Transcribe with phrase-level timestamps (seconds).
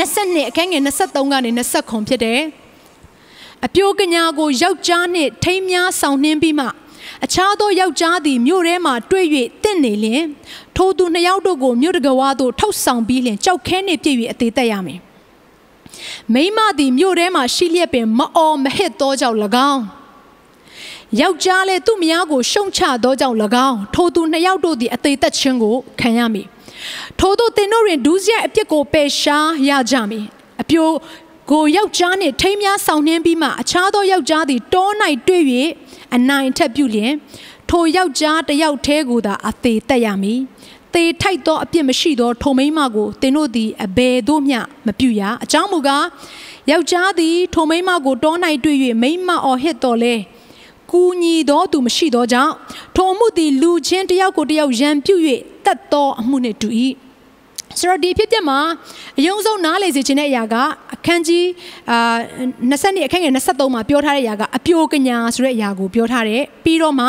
[0.00, 2.40] 22အခန်းငယ်23ကနေ20ခွန်ဖြစ်တယ်။
[3.66, 6.66] အပြိုကညာကိုယောက်ျားနှင့်ထိမ်းများဆောင်နှင်းပြီးမှ
[7.24, 9.26] အခြားသောယောက်ျားသည်မြို့ထဲမှတွေ့၍
[9.62, 10.24] တင့်နေလျင်
[10.76, 15.00] ထိုသူနှစ်ယောက်တို့ကိုမြို့တကဝါသို့ထုတ်ဆောင်ပြီးလျင်ကြောက်ခဲနှင့်ပြည့်၍အသေးသက်ရမည်။
[16.34, 19.38] မိမသည်မြို့ထဲမှရှိလျက်ပင်မအော်မဟစ်သောကြောင့်၎
[19.70, 19.82] င်း
[21.20, 23.36] ယောက်ျားလည်းသူ့မယားကိုရှုံချသောကြောင့်၎
[23.68, 26.46] င်းထိုသူနှစ်ယောက်တို့သည်အသေးသက်ခြင်းကိုခံရမည်။
[27.18, 30.26] ထို့သောသင်တို့တွင်ဒုစရိုက်အပြစ်ကိုပယ်ရှားရကြမည်။
[30.62, 30.88] အပြို
[31.50, 34.88] ကိုယောက်ျားနှင့်ထိမ်းများဆောင်နှင်းပြီးမှအခြားသောယောက်ျားသည်တော၌
[35.26, 35.42] တွေ့၍
[36.14, 37.12] အနိုင်ထက်ပြုလျင်
[37.70, 40.40] ထိုယောက်ျားတစ်ယောက်တည်းကိုသာအသေးသက်ရမည်။
[40.94, 46.04] သေထိုက်သောအပြစ်မရှိသောထိုမိန်းမကိုသင်တို့သည်အဘယ်သို့မျှမပြုရ။အကြောင်းမူကား
[46.70, 50.14] ယောက်ျားသည်ထိုမိန်းမကိုတော၌တွေ့၍မိန်းမအော်ဟစ်တော်လဲ
[50.92, 52.52] ကူညီသောသူမရှိသောကြောင့်
[52.96, 55.14] ထိုအမှုသည်လူချင်းတယောက်ကိုတယောက်ရန်ပြု၍
[55.64, 56.68] တတ်သောအမှုနှင့်တူ၏
[57.78, 58.58] ဆိုတော့ဒီဖြစ်ပျက်မှာ
[59.18, 60.54] အယုံဆုံးနားလေစေခြင်းတဲ့အရာက
[60.94, 61.46] အခန်းကြီး
[61.90, 62.16] အာ
[62.70, 67.06] 20နှစ်အခန်းငယ်23မှာပြောထားတဲ့အရာကအပြိုကညာဆိုတဲ့အရာကိုပြောထားတယ်ပြီးတော့မှ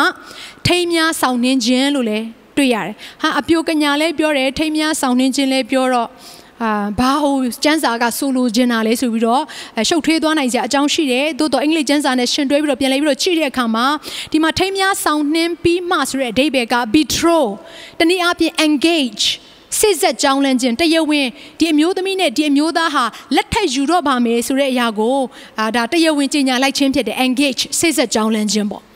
[0.68, 2.26] ထိမ်းများဆောင်နှင်းခြင်းလို့လည်း
[2.58, 6.09] တွေ့ရတယ်ဟာအပြိုကညာလည်းပြောတယ်ထိမ်းများဆောင်နှင်းခြင်းလည်းပြောတော့
[6.62, 9.44] အာဘာဟိုကျန်းစာကဆိုလိုချင်တာလဲဆိုပြီးတော့
[9.90, 13.86] ရှုပ်ထွေးသွားနိုင်စရာအကြောင်းရှိတယ်သို့တော့အင်္ဂလိပ်ကျန်းစာနဲ့ရှင်တွဲပြီးတော့ပြန်လဲပြီးတော့ချိတဲ့အခါမှာ
[14.31, 17.52] ဒီမှာထိမ်းများဆောင်နှင်းပြီးမှဆိုတဲ့အဓိပ္ပာယ်က betroth
[18.00, 19.26] တနည်းအားဖြင့် engage
[19.80, 21.28] စစ်ဆက်ကြောင်းလန့်ခြင်းတရားဝင်
[21.59, 23.03] ဒီအမျိုးသမီးနဲ့ဒီအမျိုးသားဟာ
[23.36, 25.19] လက်ထက်ယူတော့ပါမယ်ဆိုတဲ့အရာကို
[25.59, 28.91] အာဒါတရားဝင်ကြေညာလိုက်ခြင်းဖြစ်တယ် engage စစ်ဆက်ကြောင်းလန့်ခြင်းပေါ့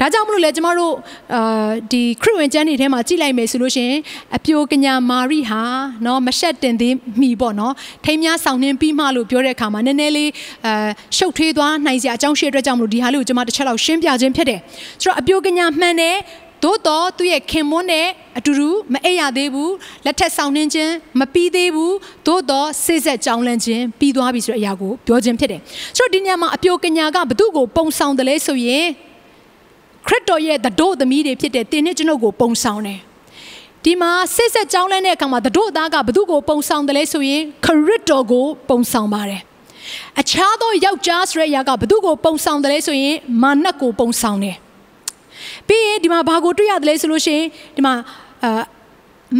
[0.00, 0.94] ဒါကြောင့်မလို့လေကျမတို့
[1.34, 3.92] အာဒီခရစ်ဝင်ကျမ်းတွေထဲမှာကြည့်လိုက်မယ်ဆိုလို့ရှင်
[4.36, 5.62] အပြိုကညာမာရိဟာ
[6.06, 7.74] နော်မရှက်တင်သေးမိပေါ့နော်
[8.04, 10.30] ထိမ်းများဆောင်နှင်းပြီးမှလို့ပြောတဲ့အခါမှာနည်းနည်းလေး
[10.66, 14.60] အာရှုပ်ထွေးသွားနိုင်စရာအကြောင်းရှိတဲ့အတွက်ကြောင့်မလို့ဒီဟာလေးကိုကျမတစ်ချက်လောက်ရှင်းပြခြင်းဖြစ်တယ်
[15.02, 16.16] ဆိုတော့အပြိုကညာမှန်တယ်
[16.64, 18.06] သို့တော့သူ့ရဲ့ခင်မွန်းနဲ့
[18.38, 19.72] အတူတူမအိပ်ရသေးဘူး
[20.04, 21.94] လက်ထက်ဆောင်နှင်းခြင်းမပြီးသေးဘူး
[22.26, 25.60] သို့တော့စိတ်ဆက်ကြောင်းလန့်ခြင်းပြီးသွားပြီဆိုတဲ့အရာကိုပြောခြင်းဖြစ်တယ်
[25.96, 28.86] ဆိုတော့ဒီညမှာအပြိုကညာကဘသူ့ကိုပုံဆောင်တယ်လဲဆိုရင်
[30.06, 32.98] ခရစ်တော်ရဲ့တတို့သမီးတွေဖြစ်တဲ့တင်းနဲ့ကျွန်ုပ်ကိုပုံဆောင်တယ်
[33.84, 39.42] ဒီမှာစိတ်ဆက်ကြောင်းလန့်တဲ့အခါမှာတတို့သားကဘသူ့ကိုပုံဆောင်တယ်လဲဆိုရင်ခရစ်တော်ကိုပုံဆောင်ပါတယ်
[40.20, 44.56] အခြားသောယောက်ျားဆိုတဲ့အရာကဘသူ့ကိုပုံဆောင်တယ်လဲဆိုရင်မာနတ်ကိုပုံဆောင်တယ်
[45.68, 47.46] ပြီးရင်ဒီမှာဘာကိုတွေ့ရတယ်လဲဆိုလို့ရှိရင်
[47.76, 47.94] ဒီမှာ
[48.44, 48.62] အာ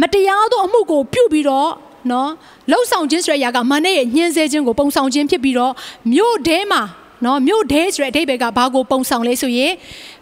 [0.01, 1.69] မတရားသောအမှုကိုပြုပြီးတော့
[2.11, 2.29] နော်
[2.71, 5.73] လှုပ်ဆောင်ခြင်းဆိုတဲ့အရာကမာနရဲ့ညှင်းဆဲခြင်းကိုပုံဆောင်ခြင်းဖြစ်ပြီးတော့
[6.13, 6.81] မြို့ထဲမှာ
[7.25, 9.73] နော်မြို့ထဲဆိုတဲ့အဓိပ္ပာယ်ကဘာကိုပုံဆောင်လဲဆိုရင်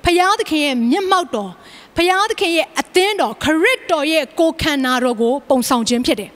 [0.04, 1.52] ဖယားသခင်ရဲ့မျက်မှောက်တော်
[1.98, 6.32] ဖယားသခင်ရဲ့အသင်းတော်ခရစ်တော်ရဲ့ကိုခန္ဓာတော်ကိုပုံဆောင်ခြင်းဖြစ်တယ်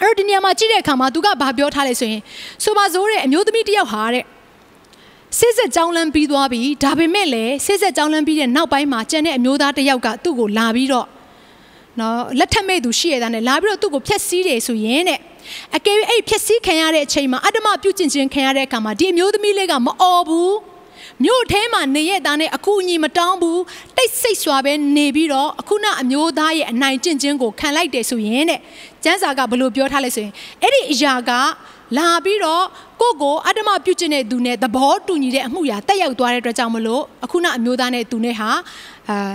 [0.00, 2.22] အဲ့တော့ဒီနေရာမှာကြည့်တဲ့အခါမှာသူကဘာပြောထားလဲဆိုရင်
[2.64, 4.24] ဆိုပါစို့တဲ့အမျိုးသမီးတစ်ယောက်ဟာတဲ့
[5.38, 11.06] စစ်ဆက်ကြောင်းလန်းပြီးသွားပြီဒါပေမဲ့လည်းစစ်ဆက်ကြောင်းလန်းပြီးတဲ့နောက်ပိုင်းမှာကျန်တဲ့အမျိုးသားတစ်ယောက်ကသူ့ကိုလာပြီးတော့
[12.00, 15.18] နော်လက်ထက်မဲ့သူရှိရတဲ့နဲ့လာပြီးတော့သူ့ကိုဖျက်ဆီးတယ်ဆိုရင်တဲ့
[15.76, 20.54] အကယ်၍အဲ့ဖျက်ဆီးခံရတဲ့အချိန်မှာအတ္တမပြုတ်ကျင်ခြင်းခံရတဲ့အခါမှာဒီအမျိုးသမီးလေးကမအော်ဘူး
[21.24, 23.62] မြို့ထဲမှာနေရတဲ့နဲ့အခုအညီမတောင်းဘူး
[23.96, 28.60] တိတ်ဆိတ်စွာပဲနေပြီးတော့အခုနအမျိုးသားရဲ့အနိုင်ကျင့်ခြင်းကိုခံလိုက်တယ်ဆိုရင်တဲ့
[29.04, 31.30] ကျမ်းစာကဘလို့ပြောထားလဲဆိုရင်အဲ့ဒီအရာက
[31.96, 32.64] လာပြီးတော့
[33.00, 38.50] ကိုကိုအတ္တမပြုတ်ကျင်တဲ့သူနဲ့သဘောတူညီတဲ့အမှုရာတက်ရောက်သွားတဲ့အတွက်ကြောင့်မလို့အခုနအမျိုးသားနဲ့သူနဲ့ဟာ
[39.08, 39.32] အာ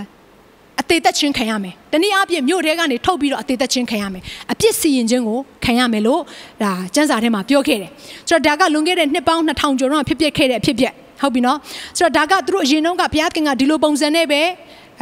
[0.80, 4.22] အသေးသက်ချင်းခံရမယ်။တနည်းအားဖြင့်မြို့ထဲကနေထုတ်ပြီးတော့အသေးသက်ချင်းခံရမယ်။
[4.52, 6.20] အပြစ်စီရင်ခြင်းကိုခံရမယ်လို့
[6.62, 7.90] ဒါကျမ်းစာထဲမှာပြောခဲ့တယ်။
[8.28, 11.58] ဆိုတော့ဒါကလွန်ခဲ့တဲ့နှစ်ပေါင်း2000ကျော်တော့ဖြစ်ပျက်ခဲ့တဲ့အဖြစ်ပျက်ဟုတ်ပြီနော်။
[11.98, 14.42] ဆိုတော့ဒါကသူတို့အရင်တုန်းကဘုရားခင်ကဒီလိုပုံစံနဲ့ပဲ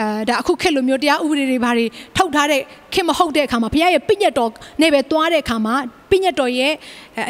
[0.00, 1.86] အဲဒါအခုခေတ်လိုမျိုးတရားဥပဒေတွေဘာတွေ
[2.16, 2.60] ထုတ်ထားတဲ့
[2.94, 4.50] ခင်မဟုတ်တဲ့အခါမှာဘုရားရဲ့ပြည့်ညတ်တော်
[4.82, 5.74] နဲ့ပဲသွားတဲ့အခါမှာ
[6.10, 6.72] ပြည့်ညတ်တော်ရဲ့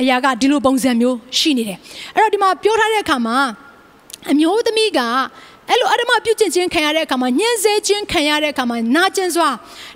[0.00, 1.78] အရာကဒီလိုပုံစံမျိုးရှိနေတယ်
[2.14, 3.36] အဲ့တော့ဒီမှာပြောထားတဲ့အခါမှာ
[4.30, 5.00] အမျိုးသမီးက
[5.70, 9.48] အဲ့လိုအဓမ္မပြုကျင့်ခြင်းခံရတဲ့အခါမှာညှင်းဆဲခြင်းခံရတဲ့အခါမှာနာကျင်စွာ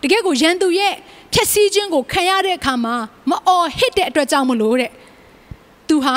[0.03, 0.95] တကယ်ကိုရန်သူရဲ့
[1.33, 2.95] ဖြက်စီးခြင်းကိုခံရတဲ့အခါမှာ
[3.31, 4.91] မအော်ဟစ်တဲ့အတွက်ကြောင့်မလို့တဲ့
[5.89, 6.17] သူဟာ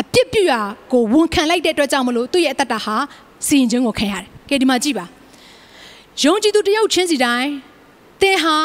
[0.00, 0.60] အပြစ်ပြုရာ
[0.92, 2.96] ကိုဝန်ခံလိုက်တဲ့အတွက်ကြောင့်မလို့သူ့ရဲ့အတ္တဟာ
[3.46, 5.06] စီရင်ခြင်းကိုခံရတယ်။ကဲဒီမှာကြည့်ပါ
[6.22, 7.50] ယုံကြည်သူတယောက်ချင်းစီတိုင်း
[8.20, 8.56] သင်ဟာ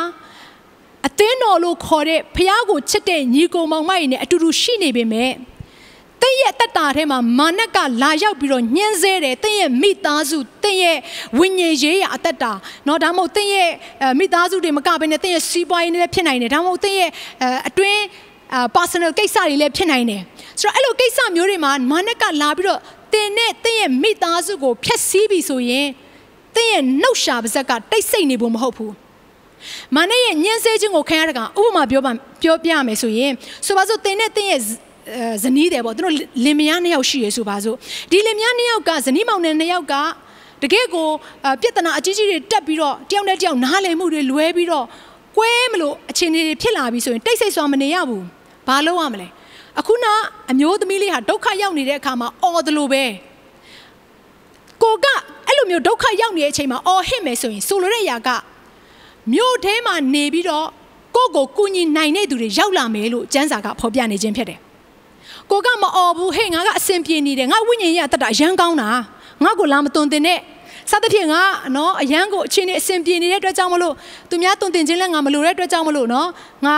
[1.07, 5.35] အသင်းတော်လို့ခေါ်တဲ့ဖះကိုချစ်တဲ့ညီကိုမောင်မကြီးနဲ့အတူတူရှိနေပေမဲ့တ
[6.28, 10.98] င့်ရဲ့ ရဲ့အသက်တာထဲမှာမာနကလာရောက်ပြီးတော့ညှင်းဆဲတယ်သင်ရဲ့မိသားစုသင်ရဲ့
[11.38, 12.52] ဝိညာဉ်ရေးရအသက်တာ
[12.84, 13.68] เนาะဒါမှမဟုတ်သင်ရဲ့
[14.02, 17.10] အဲမိသားစုတွေမကဘဲနဲ့သင်ရဲ့စီးပွားရေးတွေလည်းဖြစ်နိုင်တယ်ဒါမှမဟုတ်သင်ရဲ့
[17.42, 18.02] အဲအတွင်း
[18.54, 20.22] အာ personal ကိစ္စတွေလည်းဖြစ်နိုင်တယ်
[20.60, 22.80] ဆိုတော့အဲ့လိုကိစ္စမျိုးတွေမှာမာနကလာပြီးတော့
[23.12, 25.86] သင်နဲ့သင်ရဲ့မိသားစုကိုဖျက်ဆီးပြီဆိုရင်
[26.54, 28.94] သင်ရဲ့နှုတ်ရှာပါဇက်ကတိတ်ဆိတ်နေဖို့မဟုတ်ဘူး
[29.96, 32.12] မာနရဲ့ညှင်းဆဲခြင်းကိုခံရတဲ့ကောင်ဥပမာပြောပါ
[32.42, 33.32] ပြောပြရမယ်ဆိုရင်
[33.66, 34.60] ဆိုပါစို့သင်နဲ့သင်ရဲ့
[35.43, 36.15] ဇနီးတယ်ပေါ့သူတို့
[36.45, 37.77] လင်မယားနှစ်ယောက်ရှိရဆိုပါစို့
[38.11, 39.95] ဒီလင်မယားနှစ်ယောက်ကဇနီးမောင်နှံနှစ်ယောက်က
[40.63, 41.07] တကယ်ကို
[41.61, 44.85] ပြဿနာအကြီးကြီးတွေတက်ပြီးတော့တယောက်နဲ့တယောက်နားလည်မှုတွေလွဲပြီးတော့
[45.37, 48.25] ကွဲမလို့အခြေအနေတွေဖြစ်လာပြီဆိုရင်တိတ်ဆိတ်စွာမနေရဘူး
[48.67, 49.27] ဘာလုပ်ရမလဲ
[49.79, 50.05] အခုန
[50.51, 53.03] အမျိုးသမီးလေးဟာဒုက္ခရောက်နေတဲ့အခါမှာအော်တယ်လို့ပဲ
[54.83, 55.05] ကိုက
[55.47, 58.29] အဲ့လိုမျိုးဒုက္ခရောက်နေတဲ့အချိန်မှာအော်ဟစ်မယ်ဆိုရင်ဆိုလိုတဲ့အရာက
[59.33, 60.67] မြို့ထဲမှာနေပြီးတော့
[61.15, 64.59] ကိုကိုကူညီနိုင်တဲ့သူတွေရောက်လာမယ်လို့ကျမ်းစာကဖော်ပြနေခြင်းဖြစ်တယ်
[65.51, 68.89] ကိုကမအော်ဘူးဟေ့ငါကအဆင်ပြေနေတယ်ငါဝိညာဉ်ရေးအတတ်တာအရန်ကောင်းတာ
[69.43, 70.39] ငါကိုလာမသွန်တင်နဲ့
[70.91, 71.41] စသဖြင့်ငါ
[71.75, 73.93] နော်အရန်ကိုအချင်းနေအဆင်ပြေနေတဲ့အတွက်ကြောင့်မလို့
[74.29, 76.27] သူများသွန်တင်ခြင်းလဲငါမလိုတဲ့အတွက်ကြောင့်မလို့နော်
[76.65, 76.75] ငါ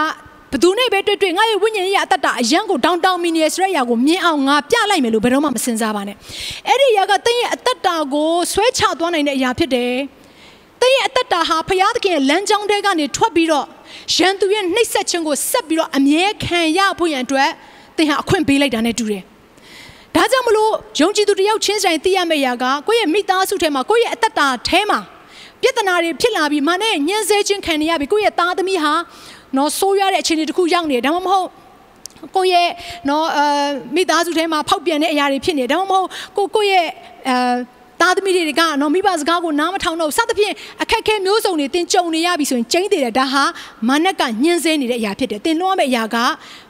[0.51, 6.15] ဘသူနဲ့ပဲတွေ့တွေ့ငါရဲ့ဝိညာဉ်ရေးအတတ်တာအရန်ကိုတောင်းတောင်းမီနေဆိုတဲ့အရာကိုမြင်အောင်ငါပြလိုက်မယ်လို့ဘယ်တော့မှမစင်စားပါနဲ့
[6.67, 9.93] အဲ့ဒီအရာကတင်းရဲ့အတတ်တာကိုဆွဲချသွားနိုင်တဲ့အရာဖြစ်တယ်
[10.81, 13.65] တင်းရဲ့အတတ်တာဟာဖျားသခင်ရဲ့လမ်းကြောင်းထဲကနေထွက်ပြီးတော့
[14.15, 19.23] ရန်သူရဲ့နှိပ်စက်ခြင်းကိုဆက်ပြီးတော့အမြဲခံရဖို့ရန်အတွက်သ င်ဟာအခွင့်ပေးလိုက်တာနဲ့တူတယ်။
[20.15, 24.99] ဒါကြောင့်မလို့ယုံကြည်သူတယောက်ချင်းဆိုင်သိရမယ့်အရာကကိုယ့်ရဲ့မိသားစုထဲမှာကိုယ့်ရဲ့အသက်တာထဲမှာ
[25.61, 28.93] ပြဿနာတွေဖြစ်လာပြီးမနဲ့ညှင်းဆဲခြင်းခံနေရပြီကိုယ့်ရဲ့သားသမီးဟာ
[29.57, 31.47] နော်ဆိုးရတဲ့အခြေအနေတစ်ခုရောက်နေတယ်ဒါမှမဟုတ်
[32.35, 32.69] ကိုယ့်ရဲ့
[33.09, 33.45] နော်အဲ
[33.95, 36.07] မိသားစုထဲမှာဖောက်ပြန်တဲ့အရာတွေဖြစ်နေတယ်ဒါမှမဟုတ်
[36.37, 36.87] ကိုကိုယ့်ရဲ့
[37.29, 37.35] အဲ
[38.01, 43.43] သားသမီးတွေကနော်မိဘစကားကိုနားမထောင်တော့စသဖြင့်အခက်ခဲမျိုးစုံတွေတင်ကြုံနေရပြီဆိုရင်ကျင်းသေးတယ်ဒါဟာ
[43.87, 46.17] မာနကညှင်းဆဲနေတဲ့အရာဖြစ်တယ်တင်လွှမ်းမယ့်အရာက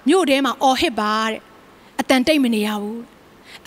[0.08, 1.40] မြို့ထဲမှာအော်ဟစ်ပါတဲ့
[2.02, 3.00] အတန်တိတ်မနေရဘူး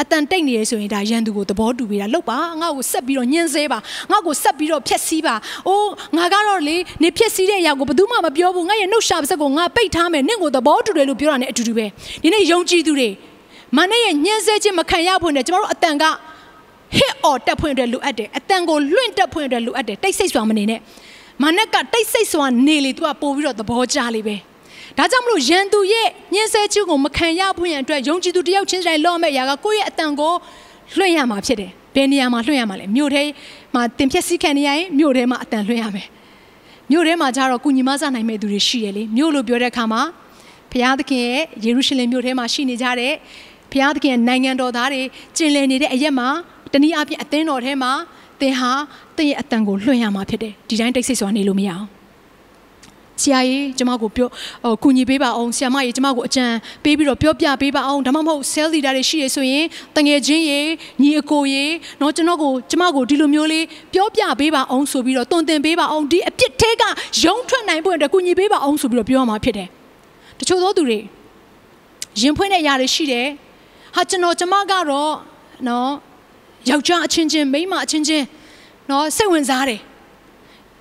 [0.03, 3.79] အတန်တိတ်နေရဆိုရင်ဒါရန်သူကိုသဘောတူပြီးတာလောက်ပါငါ့ကိုဆက်ပြီးတော့ညှင်းဆဲပါ
[4.11, 5.35] ငါ့ကိုဆက်ပြီးတော့ဖျက်ဆီးပါ
[5.69, 11.87] အိုးငါကတော့လေနေဖျက်ဆီးတဲ့အရာကိုဘယ်သူမှမပြောဘူးငါရဲ့နှုတ်ရှာပါစက်ကိုငါပိတ်ထားမယ်နင့်ကိုသဘောတူတယ်လို့ပြောတာ ਨੇ အတူတူပဲ
[12.23, 13.09] ဒီနေ့ယုံကြည်သူတွေ
[13.77, 16.05] မနဲ့ရဲ့ညှင်းဆဲခြင်းမခံရဖို့နဲ့ကျမတို့အတန်က
[16.99, 20.81] ဟစ်အော်တက်ဖွင့်အတွက်လိုအပ်တယ်အတန်ကိုလွင့်တက်ဖွင့်အတွက်လိုအပ်တယ်တိတ်ဆိတ်စွာမနေနဲ့
[21.43, 24.37] မနက်ကတိတ်ဆိတ်စွာနေလေ तू ကပို့ပြီးတော့သဘောကျလေပဲ
[24.99, 30.33] ဒါကြောင့်မလို့ရန်သူရဲ့ညှင်းဆဲခြင်းကိုမခံရဖို့ရန်အတွက်ယုံကြည်သူတယောက်ချင်းတိုင်းလော့မဲ့အရာကကိုယ့်ရဲ့အတန်ကို
[30.97, 33.23] လွှင့်ရမှာဖြစ်တယ်ဘယ်နေရာမှာလွှင့်ရမှာလဲမြို့ထဲ
[33.75, 36.09] မှာတင်ဖြက်စီးခံနေရရင်မြို့ထဲမှာအတန်လွှင့်ရမယ်
[36.91, 40.03] မြို့ထဲမှာကျတော့ကုညီမဆနိုင်မဲ့သူတွေရှိရလေမြို့လို့ပြောတဲ့အခါမှာ
[40.71, 43.13] ဘုရားသခင်ရဲ့ယေရုရှလင်မြို့ထဲမှာရှိနေကြတဲ့
[43.73, 45.03] ဘုရားသခင်ရဲ့နိုင်ငံတော်သားတွေ
[45.37, 46.29] ကျင်လည်နေတဲ့အရက်မှာ
[46.74, 47.92] တနည်းအားဖြင့်အသင်းတော်ထဲမှာ
[48.42, 48.72] သင်ဟာ
[49.18, 51.88] သင်ရဲ့အတန်ကိုလွှင့်ရမှာဖြစ်တယ်ဒီတိုင်းတိတ်ဆိတ်စွာနေလို့မရအောင်
[53.22, 54.30] ဆရာကြီးကျမကိုပြော
[54.64, 56.46] ဟိုကူညီပေးပါအောင်ဆရာမကြီးကျမကိုအကြံ
[56.84, 59.66] ပေးပြီးတော့ပြောပြပေးပါအောင်ဒါမှမဟုတ် sales leader တွေရှိရဆိုရင်
[59.96, 60.60] တငယ်ချင်းရေ
[61.02, 61.66] ညီအကိုရေ
[62.00, 66.84] เนาะကျွန်တော်ကိုကျမကိုဒီလိုမျိုးလေးပြောပြပေးပါအောင်ဆိုပြီးတော့တုံတင်ပေးပါအောင်ဒီအပြစ်ထဲက
[67.24, 69.68] ရုံထွက်နိုင်ဖို့အတွက်ကူညီပေးပါအောင်ဆိုပြီးတော့ပြောရမှာဖြစ်တယ်
[70.40, 71.00] တချို့သောသူတွေ
[72.22, 73.28] ရင်ဖွင့်တဲ့ຢာတွေရှိတယ်
[73.96, 75.14] ဟာကျွန်တော်ကျမကတော့
[75.66, 75.90] เนาะ
[76.71, 78.25] ယောက်ျားအချင်းချင်းမိန်းမအချင်းချင်း
[78.91, 79.81] နော်စိတ်ဝင်စားတယ်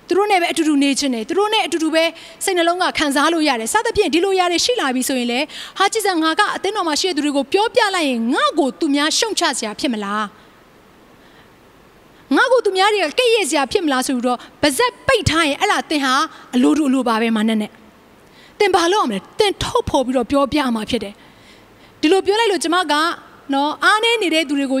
[0.08, 2.04] သူတို့နဲ့ပဲအတူတူနေချင်တယ်သူတို့နဲ့အတူတူပဲ
[2.44, 5.40] စိတ်နှလုံးကခံစားလို့ရတယ်စသဖြင့်ဒီလိုရတယ်ရှိလာပြီဆိုရင်လေ
[5.78, 10.26] ဟာကြည့်စမ်းငါကအသင်းတော်မှာရှိတဲ့သူတွေကိုပြောပြလိုက်ရင်ငါ့ကိုသူများရှုံချစရာဖြစ်မလား
[12.36, 16.14] ငါ့ကိုသူများတွေကကဲ့ရဲ့စရာဖြစ်မလားဆိုပြီးတော့ဗဇက်ပိတ်ထားရင်အဲ့လားသင်ဟာ
[16.54, 17.70] အလိုတူအလိုပါပဲမနဲ့နဲ့
[18.58, 21.14] သင်ဘာလုပ်အောင်လဲသင်ထုတ်ဖော်ပြီးတော့ပြောပြအောင်မှာဖြစ်တယ်
[22.00, 22.94] ဒီလိုပြောလိုက်လို့ကျမက
[23.52, 24.80] နော်အားနေနေတဲ့သူတွေကို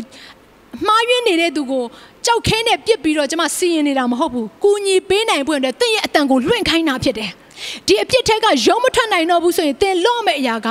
[0.86, 1.84] မှားယွင်းနေတဲ့သူကို
[2.24, 7.30] ကြောက်ခဲနဲ့ပြစ်ပြီးတော့ကျမစီရင်နေတာမဟုတ်ဘူး။ကူညီပေးနိုင်ဖို့အတွက်တင့်ရဲ့အတန်ကိုလွင့်ခိုင်းတာဖြစ်တယ်။
[7.86, 10.68] ဒီအပြစ်ထက်ကရုံးမထွက်နိုင်တော့ဘူးဆိုရင်တင်လော့မဲ့အရာက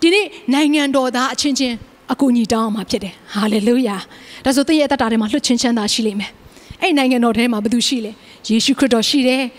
[0.00, 1.74] ဒီနေ့နိုင်ငံတော်သားအချင်းချင်း
[2.12, 3.96] အကူအညီတောင်းအောင်မှာဖြစ်တယ်။ဟာလေလုယာ။
[4.44, 6.30] ဒါဆိုတင့်ရဲ့အသက်တာထဲမှာလွတ်ချင်းချမ်းသာရှိလိမ့်မယ်။
[6.82, 8.12] အဲ့နိုင်ငံတော်ထဲမှာဘယ်သူရှိလဲ။
[8.48, 9.42] ယေရှုခရစ်တော်ရှိတယ်။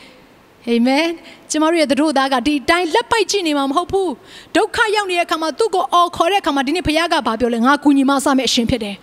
[0.69, 1.07] အာမင်
[1.51, 4.12] ကျမတို့ရဲ့တို့သားကဒီအတိုင်းလက်ပိုက်ကြည့်နေမှာမဟုတ်ဘူး
[4.55, 8.96] ဒုက္ခရောက်နေတဲ့အခါမှာသူ့ကိုအော်ခေါ်တဲ့အခါမှာဒီနေ့ဘုရားကဘာပြောလဲငါကူညီမဆမယ့်အရှင်ဖြစ်တယ်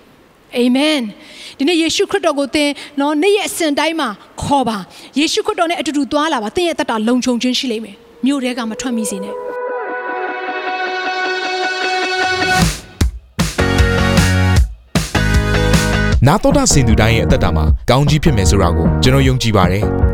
[0.59, 1.01] အာမင်
[1.59, 2.71] ဒီနေ့ယေရှုခရစ်တော်ကိုသင်
[3.01, 4.09] နော်နေ့ရက်အစဉ်တိုင်းမှာ
[4.43, 4.79] ခေါ်ပါ
[5.19, 7.97] ယေရှုခရစ်တော်နဲ့အတူတူသွားလာပါသင်ရဲ့တတ်တာလုံခြုံခြင်းရှိလိမ့်မယ်
[8.27, 9.35] မြို့ထဲကမထွက်မိစေနဲ့
[16.27, 19.85] နာတော်တာစင်သူတိုင်းရဲ့အသက်တာမှာကောင်းကြီးဖြစ်မယ်ဆိုတာကိုကျွန်တော်ယုံကြည်ပါတယ်။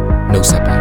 [0.31, 0.80] no setback.